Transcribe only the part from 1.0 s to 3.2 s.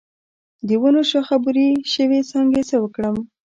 شاخه بري شوي څانګې څه کړم؟